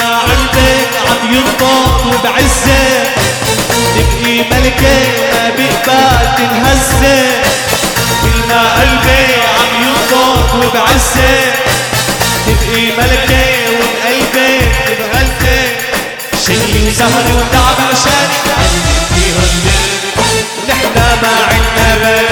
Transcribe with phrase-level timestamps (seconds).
[0.00, 3.02] ما البيت عم ينطق وبعزة
[3.96, 4.98] تبقي ملكة
[5.32, 7.42] ما بقبال تنهزة
[8.22, 11.52] كل ما قلبي عم ينطق وبعزة
[12.46, 14.58] تبقي ملكة وبقلبي
[14.98, 15.72] بغزة
[16.46, 18.44] شغلي وسهري وتعب عشانك
[19.14, 19.50] فيهم
[20.68, 22.30] نحنا ما عنا بلد.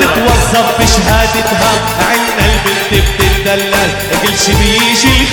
[0.00, 1.72] نتوظف بشهادتها.
[2.10, 3.90] عنا البنت بتدلل
[4.22, 5.26] كل شي بيجي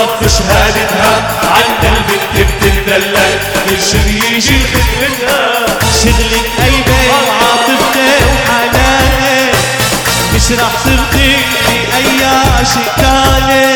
[0.00, 5.66] نتوظف بشهادتها عنا البنت بتدلل كل شي بيجي خدمتها
[6.02, 9.50] شغلك قلبي وعاطفتي وحناني
[10.34, 11.36] مش رح ترضي
[11.96, 12.20] أي
[12.72, 13.74] شيء تاني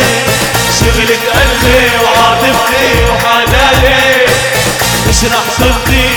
[0.81, 4.17] شغلك قلبي وعاطفتي وحناني
[5.09, 6.09] مش رح ترضي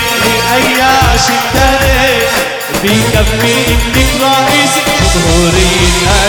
[0.53, 0.75] أي
[1.27, 2.17] شيء تاني
[2.83, 4.73] بيكفي إنك رئيس
[5.15, 6.26] جمهورية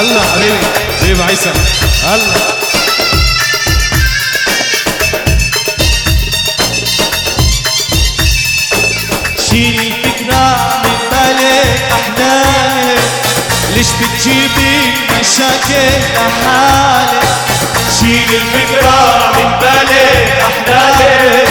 [0.00, 0.58] الله حبيبي.
[1.00, 1.50] حبيبي عيسى
[2.14, 2.34] الله
[9.50, 12.98] شيلي الفكرة من بالك أحلامك
[13.76, 17.22] ليش بتجيبي مشاكل لحالك
[18.00, 21.48] شيلي الفكرة من بالك أحلامك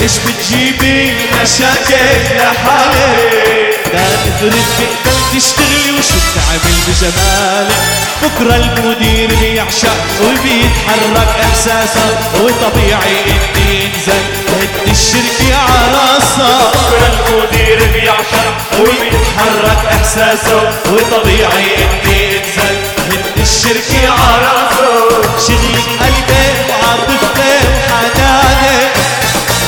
[0.00, 7.76] ليش بتجيبي مشاكل لحالك لا تفرد تقدر تشتغلي وشو بتعمل بجمالك
[8.22, 14.22] بكرة المدير بيعشق وبيتحرك إحساسه وطبيعي اني انزل
[14.60, 22.76] هد الشركة عراسة بكرة المدير بيعشق وبيتحرك إحساسه وطبيعي اني انزل
[23.10, 25.10] هد الشركة عراسة
[25.46, 27.58] شغلك قلبي وعاطفتي
[27.88, 28.88] وحناني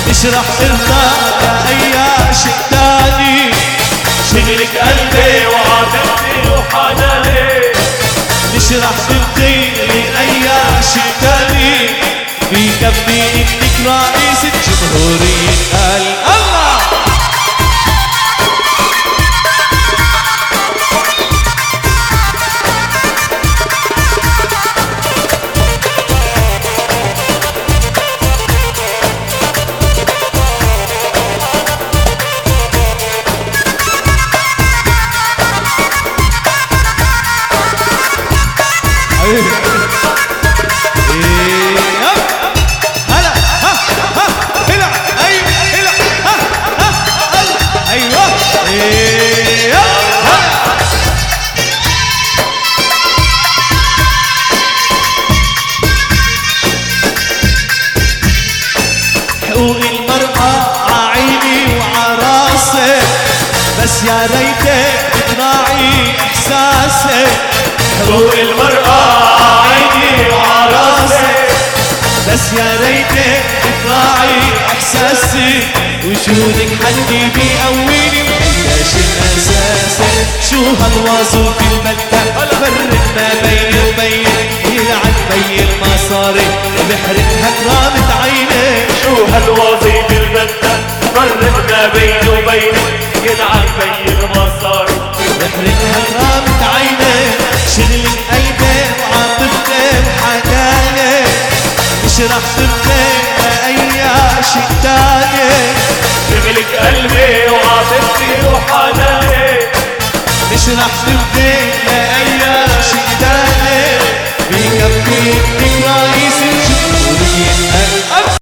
[0.08, 0.44] مش رح
[12.86, 16.76] بيكفي إنك رئيسة جمهورية قال الله؟
[39.20, 39.75] حبيبي
[62.76, 63.00] وعراسي
[63.82, 67.26] بس يا ريتك تراعي إحساسي.
[68.00, 71.34] حقوق المرأة عيني وعراسي
[72.28, 73.44] بس يا ريتك
[73.84, 74.40] تراعي
[74.72, 75.62] إحساسي.
[76.04, 78.22] وجودك حدي بيقويني.
[78.28, 80.10] وقداش الاساسي
[80.50, 86.46] شو هالوظيفة المادة فرق ما بيني وبينك يلعن بي المصاري
[86.88, 88.86] بحرقها كرامة عيني.
[89.02, 89.95] شو هالوظيفة
[106.80, 109.58] قلبي وعاطفتي وحناني.
[110.52, 111.54] مش رح ترضي
[111.86, 112.35] لأي